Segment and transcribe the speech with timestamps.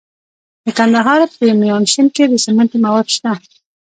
[0.65, 3.31] د کندهار په میانشین کې د سمنټو مواد شته.